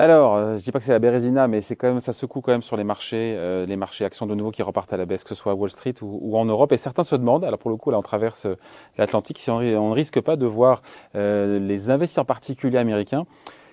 [0.00, 2.40] Alors, euh, je dis pas que c'est la Bérésina, mais c'est quand même, ça secoue
[2.40, 5.06] quand même sur les marchés, euh, les marchés actions de nouveau qui repartent à la
[5.06, 6.70] baisse, que ce soit à Wall Street ou, en Europe.
[6.70, 8.54] Et certains se demandent, alors pour le coup, là, on traverse euh,
[8.96, 10.82] l'Atlantique, si on, ne risque pas de voir
[11.14, 13.26] les investisseurs particuliers américains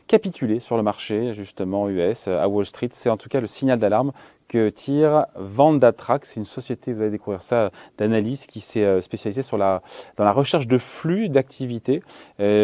[0.07, 2.89] capituler sur le marché, justement, US, à Wall Street.
[2.91, 4.11] C'est en tout cas le signal d'alarme
[4.47, 9.81] que tire Vendatrax, une société, vous allez découvrir ça, d'analyse qui s'est spécialisée dans
[10.23, 12.03] la recherche de flux d'activité,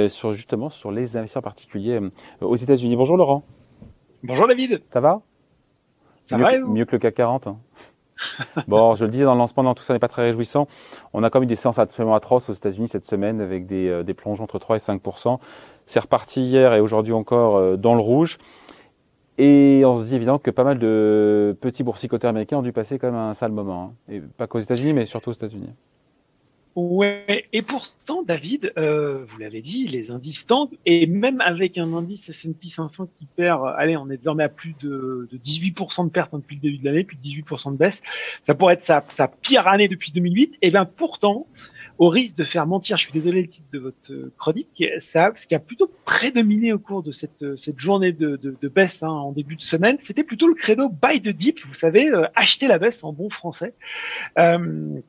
[0.08, 2.00] sur justement sur les investisseurs particuliers
[2.42, 2.96] aux États-Unis.
[2.96, 3.44] Bonjour Laurent.
[4.24, 4.84] Bonjour David.
[4.94, 5.22] Ça va?
[6.24, 7.48] Ça mieux va que, Mieux que le CAC 40.
[7.48, 7.58] Hein.
[8.68, 10.68] bon, je le disais dans le lancement, tout ça n'est pas très réjouissant.
[11.14, 13.90] On a quand même eu des séances absolument atroces aux États-Unis cette semaine avec des,
[13.90, 15.40] euh, des plongeons entre 3 et 5%
[15.88, 18.38] C'est reparti hier et aujourd'hui encore euh, dans le rouge.
[19.40, 23.00] Et on se dit évidemment que pas mal de petits boursicoteurs américains ont dû passer
[23.00, 23.96] quand même un sale moment.
[24.10, 24.14] Hein.
[24.14, 25.74] Et pas qu'aux États-Unis, mais surtout aux États-Unis.
[26.76, 31.94] Ouais, et pourtant, David, euh, vous l'avez dit, les indices tendent, et même avec un
[31.94, 36.12] indice S&P 500 qui perd, allez, on est désormais à plus de, de 18% de
[36.12, 38.02] perte depuis le début de l'année, plus de 18% de baisse,
[38.46, 41.46] ça pourrait être sa, sa pire année depuis 2008, et bien pourtant,
[41.98, 45.46] au risque de faire mentir, je suis désolé le titre de votre chronique, ça, ce
[45.46, 49.10] qui a plutôt prédominé au cours de cette, cette journée de, de, de baisse hein,
[49.10, 52.68] en début de semaine, c'était plutôt le credo buy the dip, vous savez, euh, acheter
[52.68, 53.74] la baisse en bon français.
[54.40, 55.02] Euh,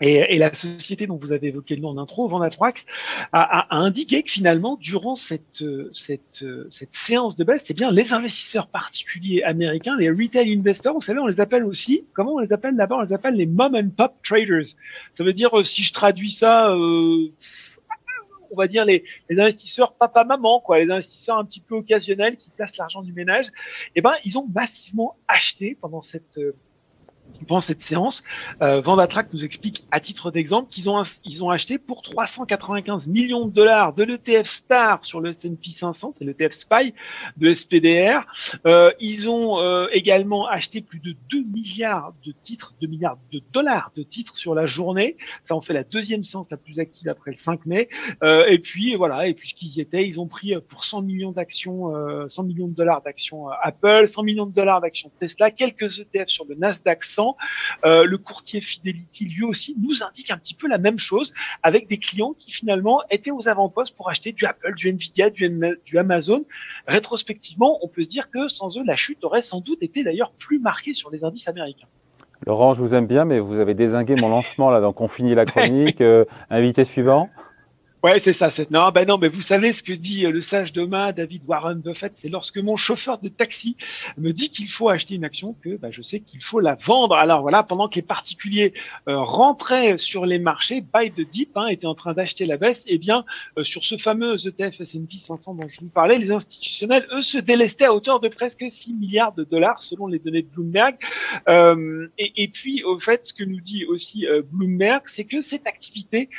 [0.00, 2.84] et, et, la société dont vous avez évoqué le nom en intro, Vendatrax,
[3.32, 7.90] a, a, a, indiqué que finalement, durant cette, cette, cette séance de baisse, c'est bien
[7.90, 12.38] les investisseurs particuliers américains, les retail investors, vous savez, on les appelle aussi, comment on
[12.38, 14.74] les appelle là-bas On les appelle les mom and pop traders.
[15.14, 17.28] Ça veut dire, euh, si je traduis ça, euh,
[18.50, 22.50] on va dire les, les investisseurs papa-maman, quoi, les investisseurs un petit peu occasionnels qui
[22.50, 23.46] placent l'argent du ménage.
[23.94, 26.40] Eh ben, ils ont massivement acheté pendant cette
[27.46, 28.22] pendant cette séance,
[28.62, 28.82] euh,
[29.32, 33.92] nous explique à titre d'exemple qu'ils ont ils ont acheté pour 395 millions de dollars
[33.92, 36.94] de l'ETF Star sur le S&P 500, c'est l'ETF SPY
[37.36, 38.26] de SPDR.
[38.66, 43.42] Euh, ils ont euh, également acheté plus de 2 milliards de titres, 2 milliards de
[43.52, 45.16] dollars de titres sur la journée.
[45.42, 47.88] Ça en fait la deuxième séance la plus active après le 5 mai.
[48.22, 51.92] Euh, et puis voilà, et puisqu'ils y étaient, ils ont pris pour 100 millions d'actions,
[52.28, 56.44] 100 millions de dollars d'actions Apple, 100 millions de dollars d'actions Tesla, quelques ETF sur
[56.44, 57.19] le Nasdaq 100
[57.84, 61.32] euh, le courtier Fidelity, lui aussi, nous indique un petit peu la même chose
[61.62, 65.98] avec des clients qui finalement étaient aux avant-postes pour acheter du Apple, du Nvidia, du,
[65.98, 66.44] Amazon.
[66.86, 70.32] Rétrospectivement, on peut se dire que sans eux, la chute aurait sans doute été d'ailleurs
[70.32, 71.86] plus marquée sur les indices américains.
[72.46, 75.34] Laurent, je vous aime bien, mais vous avez désingué mon lancement là, donc on finit
[75.34, 76.00] la chronique.
[76.00, 77.28] Euh, invité suivant.
[78.02, 78.50] Ouais, c'est ça.
[78.50, 78.70] C'est...
[78.70, 81.80] Non, ben non, mais vous savez ce que dit euh, le sage demain, David Warren
[81.80, 83.76] Buffett, c'est lorsque mon chauffeur de taxi
[84.16, 87.14] me dit qu'il faut acheter une action que ben, je sais qu'il faut la vendre.
[87.14, 88.72] Alors voilà, pendant que les particuliers
[89.06, 92.84] euh, rentraient sur les marchés, buy the dip hein, était en train d'acheter la baisse.
[92.86, 93.26] Eh bien,
[93.58, 97.36] euh, sur ce fameux ETF S&P 500 dont je vous parlais, les institutionnels, eux, se
[97.36, 100.96] délestaient à hauteur de presque 6 milliards de dollars selon les données de Bloomberg.
[102.18, 106.30] Et, et, puis, au fait, ce que nous dit aussi Bloomberg, c'est que cette activité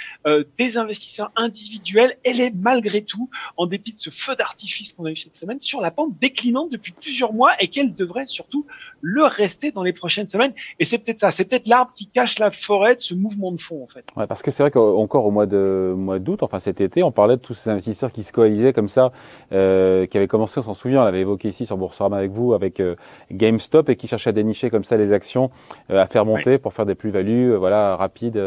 [0.58, 5.12] des investisseurs individuelle, elle est malgré tout, en dépit de ce feu d'artifice qu'on a
[5.12, 8.66] eu cette semaine, sur la pente déclinante depuis plusieurs mois et qu'elle devrait surtout
[9.02, 10.54] le rester dans les prochaines semaines.
[10.80, 13.60] Et c'est peut-être ça, c'est peut-être l'arbre qui cache la forêt de ce mouvement de
[13.60, 14.06] fond en fait.
[14.16, 17.12] Ouais, parce que c'est vrai qu'encore au mois de mois d'août, enfin cet été, on
[17.12, 19.12] parlait de tous ces investisseurs qui se coalisaient comme ça,
[19.52, 22.54] euh, qui avaient commencé, on s'en souvient, on l'avait évoqué ici sur Boursorama avec vous,
[22.54, 22.96] avec euh,
[23.32, 25.52] GameStop et qui cherchaient à dénicher comme ça les actions,
[25.90, 28.42] euh, à faire monter pour faire des plus-values, voilà, rapides.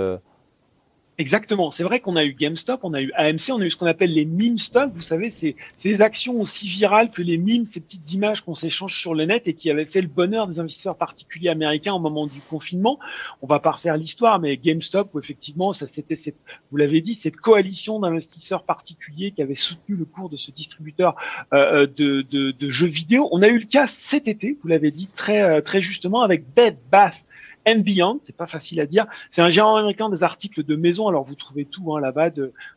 [1.17, 1.71] Exactement.
[1.71, 3.87] C'est vrai qu'on a eu GameStop, on a eu AMC, on a eu ce qu'on
[3.87, 4.91] appelle les meme stocks.
[4.95, 8.99] Vous savez, c'est ces actions aussi virales que les memes, ces petites images qu'on s'échange
[8.99, 12.27] sur le net et qui avaient fait le bonheur des investisseurs particuliers américains au moment
[12.27, 12.99] du confinement.
[13.43, 16.39] On va pas refaire l'histoire, mais GameStop, où effectivement, ça c'était cette,
[16.73, 21.15] vous l'avez dit, cette coalition d'investisseurs particuliers qui avait soutenu le cours de ce distributeur
[21.53, 23.29] euh, de, de, de, jeux vidéo.
[23.31, 26.45] On a eu le cas cet été, vous l'avez dit très euh, très justement, avec
[26.55, 27.23] Bed Bath
[27.67, 29.07] and Beyond, c'est pas facile à dire.
[29.31, 31.09] C'est un géant américain des articles de maison.
[31.09, 32.31] Alors vous trouvez tout hein, là-bas,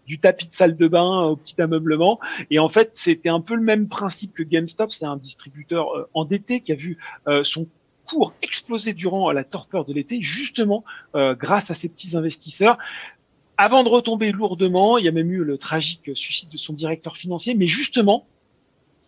[0.06, 2.20] du tapis de salle de bain au petit ameublement.
[2.50, 4.92] Et en fait, c'était un peu le même principe que GameStop.
[4.92, 6.98] C'est un distributeur euh, endetté qui a vu
[7.28, 7.68] euh, son
[8.06, 10.86] cours exploser durant la torpeur de l'été, justement
[11.16, 12.78] euh, grâce à ces petits investisseurs
[13.58, 17.18] avant de retomber lourdement, il y a même eu le tragique suicide de son directeur
[17.18, 18.28] financier, mais justement,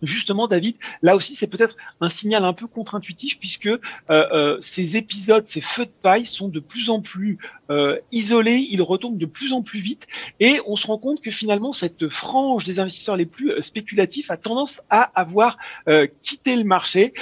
[0.01, 3.79] justement, David, là aussi, c'est peut-être un signal un peu contre-intuitif puisque euh,
[4.09, 7.37] euh, ces épisodes, ces feux de paille sont de plus en plus
[7.69, 10.07] euh, isolé, il retombe de plus en plus vite
[10.39, 14.37] et on se rend compte que finalement cette frange des investisseurs les plus spéculatifs a
[14.37, 15.57] tendance à avoir
[16.21, 17.13] quitté le marché,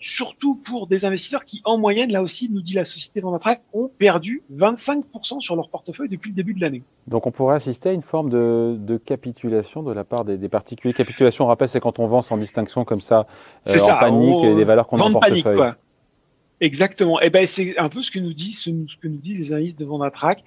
[0.00, 3.90] surtout pour des investisseurs qui en moyenne, là aussi, nous dit la société Vendatrack, ont
[3.98, 6.82] perdu 25% sur leur portefeuille depuis le début de l'année.
[7.06, 10.94] Donc on pourrait assister à une forme de, capitulation de la part des, particuliers.
[11.40, 13.26] On rappelle, c'est quand on vend sans distinction comme ça,
[13.66, 15.42] en panique, et les valeurs qu'on a en portefeuille.
[15.42, 15.76] Panique, quoi.
[16.60, 17.20] Exactement.
[17.20, 19.52] Et eh ben c'est un peu ce que nous dit ce, que nous disent les
[19.52, 20.44] analystes de Vendatrack.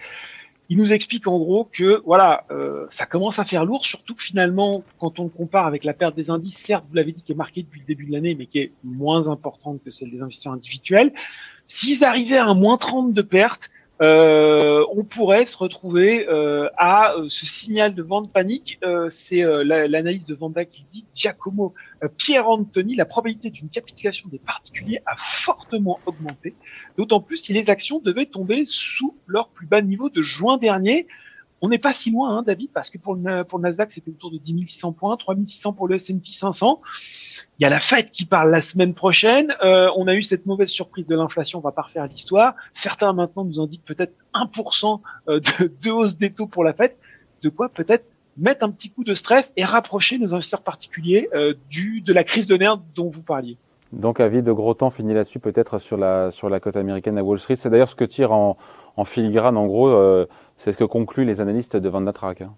[0.70, 4.24] Il nous explique en gros que voilà, euh, ça commence à faire lourd, surtout que
[4.24, 7.32] finalement, quand on le compare avec la perte des indices, certes, vous l'avez dit, qui
[7.32, 10.22] est marquée depuis le début de l'année, mais qui est moins importante que celle des
[10.22, 11.14] investisseurs individuels.
[11.70, 13.70] S'ils arrivaient à un moins 30 de perte,
[14.00, 18.80] euh, on pourrait se retrouver euh, à euh, ce signal de vente panique.
[19.10, 21.74] c'est l'analyse de Vanda qui dit Giacomo
[22.18, 26.56] Pierre Anthony, la probabilité d'une capitulation des particuliers a fortement augmenté,
[26.98, 31.08] d'autant plus si les actions devaient tomber sous leur plus bas niveau de juin dernier.
[31.62, 34.38] On n'est pas si loin, hein, David, parce que pour le, Nasdaq, c'était autour de
[34.38, 36.82] 10 600 points, 3 600 pour le S&P 500.
[37.60, 39.56] Il y a la Fed qui parle la semaine prochaine.
[39.64, 42.54] Euh, on a eu cette mauvaise surprise de l'inflation, on va pas refaire l'histoire.
[42.74, 45.40] Certains maintenant nous indiquent peut-être 1% euh,
[45.82, 46.96] de, hausse des taux pour la Fed.
[47.42, 48.06] De quoi peut-être
[48.38, 52.24] mettre un petit coup de stress et rapprocher nos investisseurs particuliers euh, du de la
[52.24, 53.58] crise de nerfs dont vous parliez.
[53.94, 57.40] Donc avis de gros temps finit là-dessus peut-être sur la sur la américaine à Wall
[57.40, 57.56] Street.
[57.56, 58.58] C'est d'ailleurs ce que tire en,
[58.98, 59.88] en filigrane en gros.
[59.88, 60.28] Euh,
[60.58, 62.54] c'est ce que concluent les analystes de Van Hein.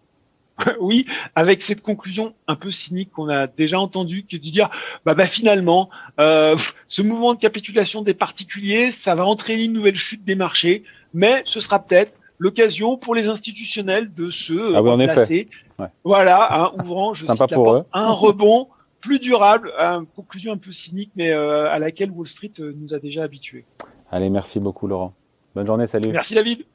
[0.80, 1.06] oui,
[1.36, 4.70] avec cette conclusion un peu cynique qu'on a déjà entendue, qui est de dire,
[5.06, 5.90] bah, bah finalement,
[6.20, 6.58] euh,
[6.88, 10.84] ce mouvement de capitulation des particuliers, ça va entraîner une nouvelle chute des marchés,
[11.14, 15.48] mais ce sera peut-être l'occasion pour les institutionnels de se ah oui.
[16.04, 17.86] Voilà, hein, ouvrant, je Sympa pour eux.
[17.94, 18.68] un rebond
[19.02, 22.94] plus durable, une conclusion un peu cynique, mais euh, à laquelle Wall Street euh, nous
[22.94, 23.66] a déjà habitués.
[24.12, 25.14] Allez, merci beaucoup Laurent.
[25.56, 26.10] Bonne journée, salut.
[26.12, 26.66] Merci David.